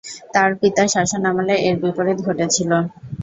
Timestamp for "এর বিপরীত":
1.67-2.19